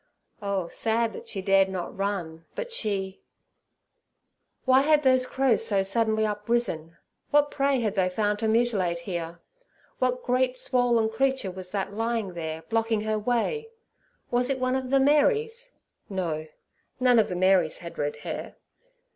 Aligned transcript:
Oh, 0.41 0.67
sad 0.67 1.13
that 1.13 1.27
she 1.29 1.43
dared 1.43 1.69
not 1.69 1.95
run, 1.95 2.45
but 2.55 2.71
she— 2.71 3.21
Why 4.65 4.81
had 4.81 5.03
those 5.03 5.27
crows 5.27 5.63
so 5.63 5.83
suddenly 5.83 6.25
uprisen? 6.25 6.97
What 7.29 7.51
prey 7.51 7.81
had 7.81 7.93
they 7.93 8.09
found 8.09 8.39
to 8.39 8.47
mutilate 8.47 8.97
here? 8.97 9.41
What 9.99 10.23
great 10.23 10.57
swollen 10.57 11.07
creature 11.07 11.51
was 11.51 11.69
that 11.69 11.93
lying 11.93 12.33
there, 12.33 12.63
blocking 12.63 13.01
her 13.01 13.19
way? 13.19 13.69
Was 14.31 14.49
it 14.49 14.57
one 14.59 14.75
of 14.75 14.89
the 14.89 14.99
Marys? 14.99 15.69
No; 16.09 16.47
none 16.99 17.19
of 17.19 17.29
the 17.29 17.35
Marys 17.35 17.77
had 17.77 17.99
red 17.99 18.15
hair. 18.25 18.55